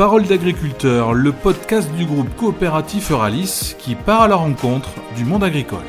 [0.00, 5.44] Parole d'agriculteur, le podcast du groupe coopératif Euralis qui part à la rencontre du monde
[5.44, 5.84] agricole.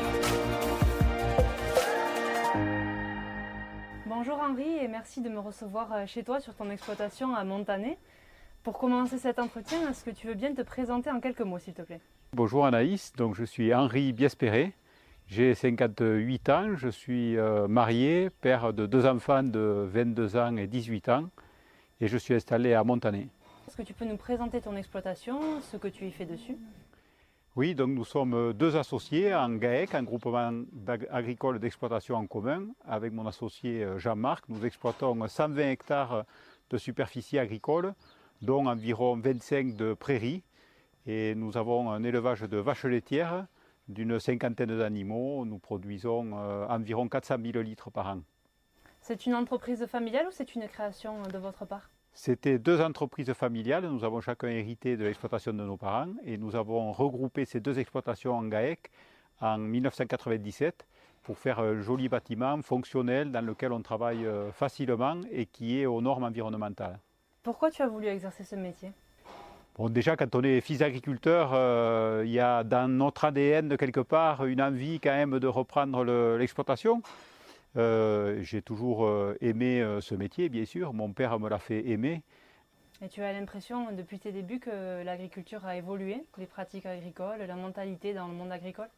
[4.04, 7.96] Bonjour Henri et merci de me recevoir euh, chez toi sur ton exploitation à Montané.
[8.62, 11.72] Pour commencer cet entretien, est-ce que tu veux bien te présenter en quelques mots s'il
[11.72, 12.02] te plaît?
[12.34, 14.74] Bonjour Anaïs, donc je suis Henri Biespéré,
[15.26, 20.66] j'ai 58 ans, je suis euh, marié, père de deux enfants de 22 ans et
[20.66, 21.30] 18 ans
[22.02, 23.30] et je suis installé à Montané.
[23.72, 26.58] Est-ce que tu peux nous présenter ton exploitation, ce que tu y fais dessus?
[27.56, 30.52] Oui, donc nous sommes deux associés en GAEC, un groupement
[31.08, 34.46] agricole d'exploitation en commun, avec mon associé euh, Jean-Marc.
[34.50, 36.26] Nous exploitons 120 hectares
[36.68, 37.94] de superficie agricole,
[38.42, 40.42] dont environ 25 de prairies.
[41.06, 43.46] Et nous avons un élevage de vaches laitières
[43.88, 45.46] d'une cinquantaine d'animaux.
[45.46, 48.20] Nous produisons euh, environ 400 000 litres par an.
[49.00, 51.88] C'est une entreprise familiale ou c'est une création de votre part?
[52.12, 53.86] C'était deux entreprises familiales.
[53.86, 57.78] Nous avons chacun hérité de l'exploitation de nos parents et nous avons regroupé ces deux
[57.78, 58.90] exploitations en GAEC
[59.40, 60.86] en 1997
[61.22, 65.86] pour faire un joli bâtiment fonctionnel dans lequel on travaille euh, facilement et qui est
[65.86, 66.98] aux normes environnementales.
[67.42, 68.92] Pourquoi tu as voulu exercer ce métier?
[69.76, 74.00] Bon, déjà, quand on est fils d'agriculteur, euh, il y a dans notre ADN quelque
[74.00, 76.04] part une envie quand même de reprendre
[76.36, 77.02] l'exploitation.
[77.74, 80.92] J'ai toujours euh, aimé euh, ce métier, bien sûr.
[80.92, 82.22] Mon père me l'a fait aimer.
[83.00, 87.56] Et tu as l'impression, depuis tes débuts, que l'agriculture a évolué, les pratiques agricoles, la
[87.56, 88.88] mentalité dans le monde agricole?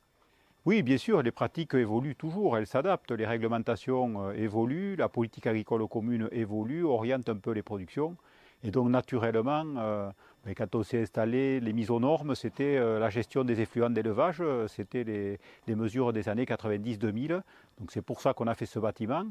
[0.66, 3.12] Oui, bien sûr, les pratiques évoluent toujours, elles s'adaptent.
[3.12, 8.16] Les réglementations évoluent, la politique agricole commune évolue, oriente un peu les productions.
[8.64, 10.12] Et donc, naturellement,
[10.46, 13.88] mais quand on s'est installé, les mises aux normes, c'était euh, la gestion des effluents
[13.88, 17.40] d'élevage, euh, c'était les, mesures des années 90-2000.
[17.78, 19.24] Donc c'est pour ça qu'on a fait ce bâtiment.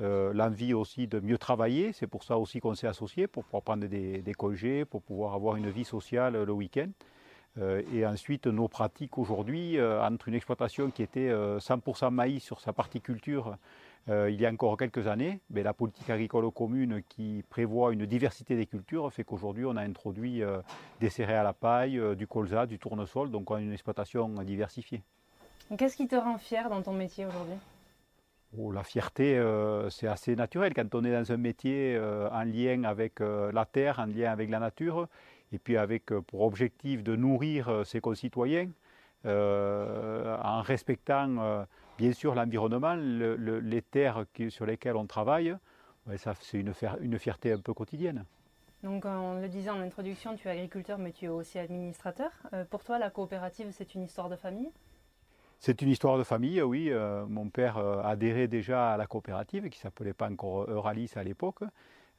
[0.00, 3.62] Euh, l'envie aussi de mieux travailler, c'est pour ça aussi qu'on s'est associé, pour pouvoir
[3.62, 6.90] prendre des, des, congés, pour pouvoir avoir une vie sociale le week-end.
[7.92, 13.00] et ensuite, nos pratiques aujourd'hui, entre une exploitation qui était 100% maïs sur sa partie
[13.00, 13.56] culture,
[14.08, 18.06] euh, il y a encore quelques années, mais la politique agricole commune qui prévoit une
[18.06, 20.60] diversité des cultures fait qu'aujourd'hui on a introduit euh,
[21.00, 24.28] des céréales à la paille, euh, du colza, du tournesol, donc on a une exploitation
[24.42, 25.02] diversifiée.
[25.76, 27.56] Qu'est-ce qui te rend fier dans ton métier aujourd'hui?
[28.56, 29.38] Oh, La fierté,
[29.90, 32.00] c'est assez naturel quand on est dans un métier
[32.32, 35.06] en lien avec la terre, en lien avec la nature,
[35.52, 38.70] et puis avec pour objectif de nourrir ses concitoyens
[39.26, 41.66] en respectant
[41.98, 45.54] bien sûr, l'environnement, les terres sur lesquelles on travaille,
[46.16, 48.24] c'est une, fierté un peu quotidienne.
[48.82, 52.30] Donc, on le disait en introduction, tu es agriculteur, mais tu es aussi administrateur.
[52.52, 54.70] Euh, pour toi, la coopérative, c'est une histoire de famille?
[55.58, 56.88] C'est une histoire de famille, oui.
[56.90, 61.10] Euh, mon père euh, adhérait déjà à la coopérative, qui ne s'appelait pas encore Euralis
[61.16, 61.64] à l'époque.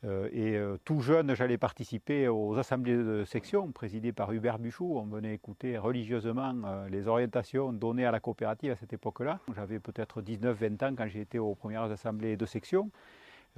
[0.06, 4.98] Euh, et euh, tout jeune, j'allais participer aux assemblées de section présidées par Hubert Buchou.
[4.98, 9.40] On venait écouter religieusement euh, les orientations données à la coopérative à cette époque-là.
[9.56, 12.92] J'avais peut-être 19-20 ans quand j'ai été aux premières assemblées de section.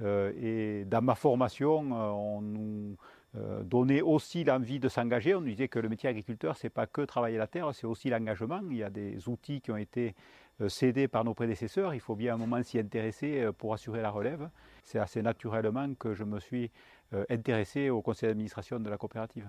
[0.00, 2.96] et dans ma formation, on nous
[3.62, 5.34] donnait aussi l'envie de s'engager.
[5.34, 7.86] On nous disait que le métier agriculteur, ce n'est pas que travailler la terre, c'est
[7.86, 8.60] aussi l'engagement.
[8.70, 10.14] Il y a des outils qui ont été
[10.68, 11.94] cédés par nos prédécesseurs.
[11.94, 14.48] Il faut bien un moment s'y intéresser pour assurer la relève
[14.82, 16.70] c'est assez naturellement que je me suis
[17.14, 19.48] euh, intéressé au conseil d'administration de la coopérative.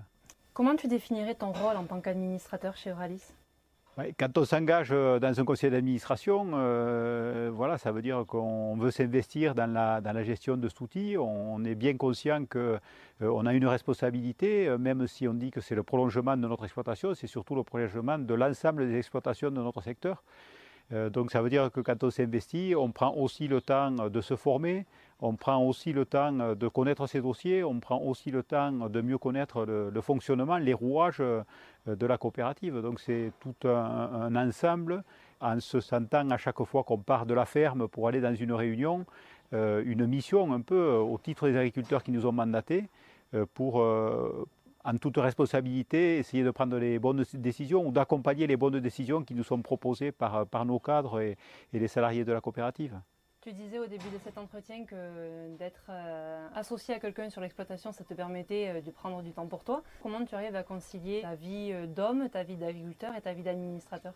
[0.52, 3.32] Comment tu définirais ton rôle en tant qu'administrateur chez Euralis?
[4.18, 8.90] Quand on s'engage euh, dans un conseil d'administration, euh, voilà, ça veut dire qu'on veut
[8.90, 11.16] s'investir dans la, dans la, gestion de cet outil.
[11.16, 15.84] On, est bien conscient qu'on a une responsabilité, même si on dit que c'est le
[15.84, 20.24] prolongement de notre exploitation, c'est surtout le prolongement de l'ensemble des exploitations de notre secteur.
[20.90, 24.36] Donc ça veut dire que quand on s'investit, on prend aussi le temps de se
[24.36, 24.86] former,
[25.20, 28.70] on prend aussi le temps euh, de connaître ces dossiers, on prend aussi le temps
[28.70, 31.42] de mieux connaître le, fonctionnement, les rouages euh,
[31.86, 32.80] de la coopérative.
[32.80, 35.02] Donc c'est tout un, ensemble
[35.40, 38.52] en se sentant à chaque fois qu'on part de la ferme pour aller dans une
[38.52, 39.06] réunion,
[39.52, 42.84] euh, une mission un peu au titre des agriculteurs qui nous ont mandatés
[43.54, 43.84] pour,
[44.84, 49.34] en toute responsabilité, essayer de prendre les bonnes décisions ou d'accompagner les bonnes décisions qui
[49.34, 51.36] nous sont proposées par, nos cadres et
[51.72, 53.00] les salariés de la coopérative.
[53.44, 57.92] Tu disais au début de cet entretien que d'être euh, associé à quelqu'un sur l'exploitation,
[57.92, 59.82] ça te permettait euh, de prendre du temps pour toi.
[60.02, 63.42] Comment tu arrives à concilier ta vie euh, d'homme, ta vie d'agriculteur et ta vie
[63.42, 64.14] d'administrateur?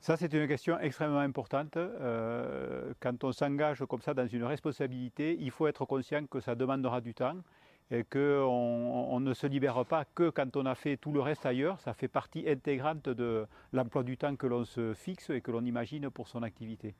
[0.00, 1.76] Ça, c'est une question extrêmement importante.
[3.00, 7.02] quand on s'engage comme ça dans une responsabilité, il faut être conscient que ça demandera
[7.02, 7.36] du temps
[7.90, 11.46] et qu'on on ne se libère pas que quand on a fait tout le reste
[11.46, 11.80] ailleurs.
[11.80, 15.64] Ça fait partie intégrante de l'emploi du temps que l'on se fixe et que l'on
[15.64, 16.94] imagine pour son activité.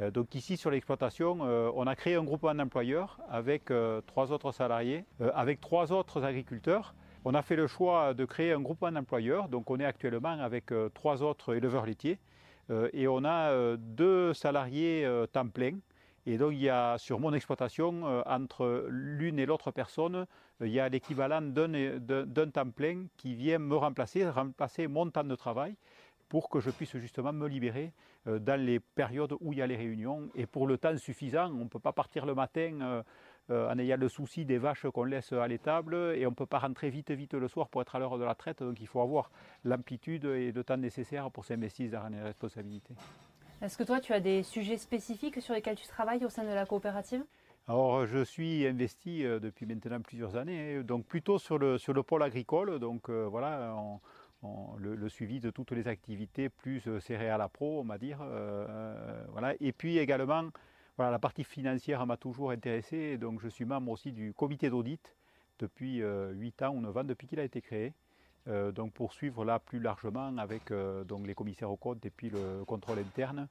[0.00, 4.32] Euh, donc ici sur l'exploitation, euh, on a créé un groupement d'employeurs avec euh, trois
[4.32, 5.04] autres salariés,
[5.34, 6.94] avec trois autres agriculteurs.
[7.24, 10.72] On a fait le choix de créer un groupement d'employeurs, donc on est actuellement avec
[10.94, 12.18] trois autres éleveurs laitiers
[12.94, 15.72] et on a deux salariés temps plein.
[16.26, 20.26] Et donc il y a sur mon exploitation, entre l'une et l'autre personne,
[20.60, 25.34] il y a l'équivalent d'un temps plein qui vient me remplacer, remplacer mon temps de
[25.34, 25.76] travail
[26.28, 27.92] pour que je puisse justement me libérer
[28.26, 31.50] dans les périodes où il y a les réunions et pour le temps suffisant.
[31.50, 33.02] On ne peut pas partir le matin
[33.50, 36.46] euh, en ayant le souci des vaches qu'on laisse à l'étable et on ne peut
[36.46, 38.86] pas rentrer vite vite le soir pour être à l'heure de la traite, donc il
[38.86, 39.30] faut avoir
[39.64, 42.94] l'amplitude et le temps nécessaire pour s'investir dans les responsabilités.
[43.62, 46.48] Est-ce que toi tu as des sujets spécifiques sur lesquels tu travailles au sein de
[46.48, 47.24] la coopérative?
[47.68, 52.02] Alors, je suis investi euh, depuis maintenant plusieurs années, donc plutôt sur le, sur le
[52.02, 52.78] pôle agricole.
[52.80, 53.76] Donc, euh, voilà,
[54.78, 58.24] le, suivi de toutes les activités, plus céréales à pro, on va dire.
[59.32, 59.54] voilà.
[59.60, 60.50] Et puis également
[61.08, 65.14] la partie financière m'a toujours intéressé, donc je suis membre aussi du comité d'audit
[65.58, 67.94] depuis 8 euh, ans ou 9 ans, depuis qu'il a été créé.
[68.48, 72.10] Euh, donc pour suivre là plus largement avec euh, donc les commissaires au compte et
[72.10, 73.48] puis le contrôle interne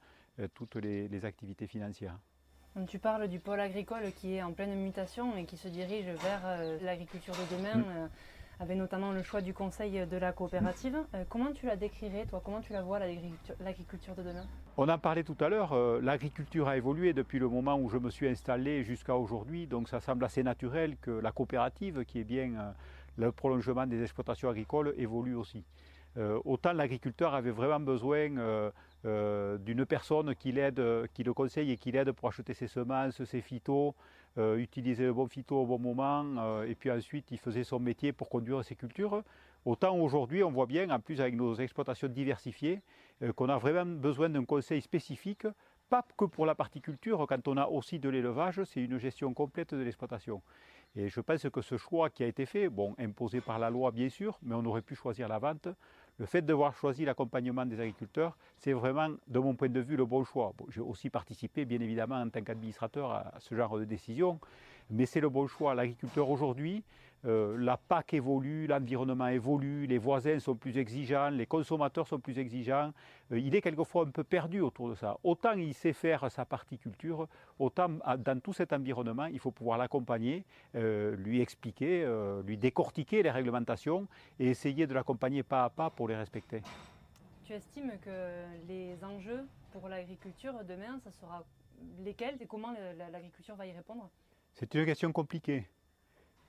[0.53, 2.17] toutes les, activités financières.
[2.87, 6.41] tu parles du pôle agricole qui est en pleine mutation et qui se dirige vers
[6.81, 7.75] l'agriculture de demain.
[7.75, 8.09] Mm
[8.59, 10.97] avait notamment le choix du conseil de la coopérative.
[11.15, 12.41] Euh, comment tu la décrirais, toi?
[12.43, 14.45] Comment tu la vois, l'agriculture de demain?
[14.77, 15.73] On en parlait tout à l'heure.
[15.73, 19.65] Euh, l'agriculture a évolué depuis le moment où je me suis installé jusqu'à aujourd'hui.
[19.65, 22.71] Donc ça semble assez naturel que la coopérative, qui est bien euh,
[23.19, 25.63] le prolongement des exploitations agricoles, évolue aussi.
[26.45, 28.29] autant l'agriculteur avait vraiment besoin
[29.03, 30.81] d'une personne qui l'aide,
[31.13, 33.93] qui le conseille et qui l'aide pour acheter ses semences, ses phytos,
[34.37, 37.79] euh, utiliser le bon phyto au bon moment, euh, et puis ensuite il faisait son
[37.79, 39.23] métier pour conduire ses cultures.
[39.65, 42.79] Autant aujourd'hui, on voit bien, en plus avec nos exploitations diversifiées,
[43.23, 45.47] euh, qu'on a vraiment besoin d'un conseil spécifique,
[45.89, 49.33] pas que pour la partie culture, quand on a aussi de l'élevage, c'est une gestion
[49.33, 50.43] complète de l'exploitation.
[50.95, 53.91] Et je pense que ce choix qui a été fait, bon, imposé par la loi
[53.91, 55.67] bien sûr, mais on aurait pu choisir la vente,
[56.17, 60.05] le fait d'avoir choisi l'accompagnement des agriculteurs, c'est vraiment, de mon point de vue, le
[60.05, 60.53] bon choix.
[60.69, 64.39] J'ai aussi participé, bien évidemment, en tant qu'administrateur à ce genre de décision,
[64.89, 65.73] mais c'est le bon choix.
[65.75, 66.83] L'agriculteur aujourd'hui,
[67.25, 72.39] euh, la PAC évolue, l'environnement évolue, les voisins sont plus exigeants, les consommateurs sont plus
[72.39, 72.93] exigeants.
[73.31, 75.17] Euh, il est quelquefois un peu perdu autour de ça.
[75.23, 77.27] Autant il sait faire sa partie culture,
[77.57, 80.45] autant dans tout cet environnement, il faut pouvoir l'accompagner,
[80.75, 82.07] euh, lui expliquer,
[82.45, 84.07] lui décortiquer les réglementations
[84.39, 86.61] et essayer de l'accompagner pas à pas pour les respecter.
[87.43, 91.43] Tu estimes que les enjeux pour l'agriculture demain, ça sera
[92.03, 92.73] lesquels et comment
[93.11, 94.09] l'agriculture va y répondre?
[94.53, 95.67] C'est une question compliquée.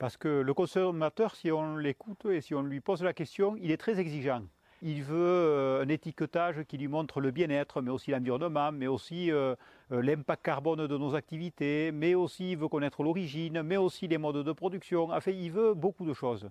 [0.01, 3.69] Parce que le consommateur, si on l'écoute et si on lui pose la question, il
[3.69, 4.41] est très exigeant.
[4.81, 9.31] Il veut euh, un étiquetage qui lui montre le bien-être, mais aussi l'environnement, mais aussi
[9.31, 9.55] euh,
[9.91, 14.17] euh, l'impact carbone de nos activités, mais aussi il veut connaître l'origine, mais aussi les
[14.17, 15.11] modes de production.
[15.11, 16.49] Enfin, il veut beaucoup de choses.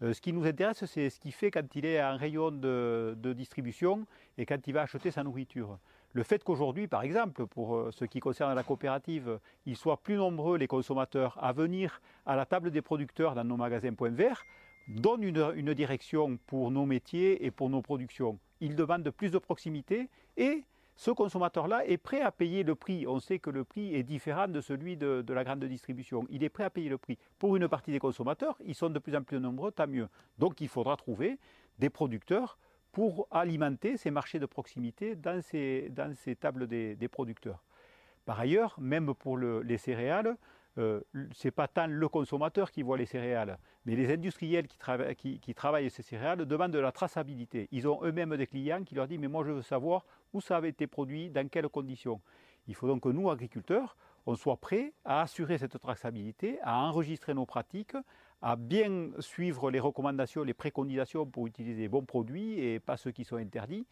[0.00, 3.34] ce qui nous intéresse, c'est ce qu'il fait quand il est en rayon de, de
[3.34, 4.06] distribution
[4.38, 5.78] et quand il va acheter sa nourriture.
[6.16, 10.16] Le fait qu'aujourd'hui, par exemple, pour euh, ce qui concerne la coopérative, il soit plus
[10.16, 14.42] nombreux les consommateurs à venir à la table des producteurs dans nos magasins Point Vert,
[14.88, 18.38] donne une, direction pour nos métiers et pour nos productions.
[18.62, 20.08] Il demande plus de proximité
[20.38, 20.64] et
[20.96, 23.06] ce consommateur-là est prêt à payer le prix.
[23.06, 26.26] On sait que le prix est différent de celui de, la grande distribution.
[26.30, 27.18] Il est prêt à payer le prix.
[27.38, 30.08] Pour une partie des consommateurs, ils sont de plus en plus nombreux, tant mieux.
[30.38, 31.38] Donc il faudra trouver
[31.78, 32.56] des producteurs
[32.96, 37.62] pour alimenter ces marchés de proximité dans ces, dans ces tables des, producteurs.
[38.24, 40.34] Par ailleurs, même pour les céréales,
[40.78, 44.66] euh, ce n'est pas tant le consommateur qui voit les céréales, mais les industriels
[45.18, 47.68] qui, qui, travaillent ces céréales demandent de la traçabilité.
[47.70, 50.56] Ils ont eux-mêmes des clients qui leur disent Mais moi, je veux savoir où ça
[50.56, 52.22] avait été produit, dans quelles conditions.
[52.66, 57.34] Il faut donc que nous, agriculteurs, on soit prêts à assurer cette traçabilité, à enregistrer
[57.34, 57.94] nos pratiques,
[58.42, 63.10] à bien suivre les recommandations, les préconisations pour utiliser les bons produits et pas ceux
[63.10, 63.86] qui sont interdits.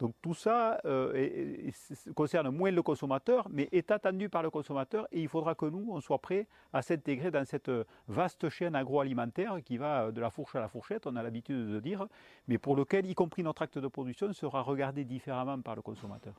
[0.00, 1.70] Donc tout ça euh,
[2.14, 5.88] concerne moins le consommateur, mais est attendu par le consommateur et il faudra que nous,
[5.90, 7.70] on soit prêts à s'intégrer dans cette
[8.08, 11.80] vaste chaîne agroalimentaire qui va de la fourche à la fourchette, on a l'habitude de
[11.80, 12.06] dire,
[12.48, 16.34] mais pour lequel, y compris notre acte de production, sera regardé différemment par le consommateur.